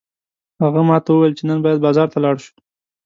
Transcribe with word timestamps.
هغه 0.61 0.81
ماته 0.89 1.09
وویل 1.11 1.33
چې 1.37 1.43
نن 1.49 1.57
باید 1.65 1.83
بازار 1.85 2.07
ته 2.13 2.17
لاړ 2.23 2.35
شو 2.43 2.53